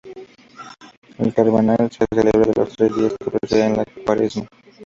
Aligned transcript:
El 1.19 1.31
Carnaval 1.31 1.91
se 1.91 2.07
celebra 2.11 2.51
los 2.57 2.75
tres 2.75 2.95
días 2.95 3.13
que 3.19 3.29
preceden 3.29 3.73
a 3.73 3.75
la 3.75 3.85
Cuaresma. 4.03 4.47